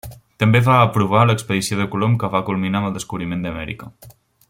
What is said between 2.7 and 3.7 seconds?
amb el descobriment